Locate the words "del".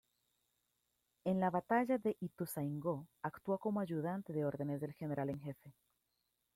4.81-4.93